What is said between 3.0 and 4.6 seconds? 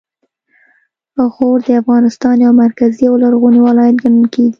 او لرغونی ولایت ګڼل کیږي